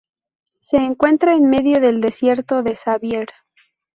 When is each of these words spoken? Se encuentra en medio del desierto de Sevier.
Se 0.57 0.77
encuentra 0.77 1.35
en 1.35 1.47
medio 1.47 1.79
del 1.79 2.01
desierto 2.01 2.63
de 2.63 2.73
Sevier. 2.73 3.27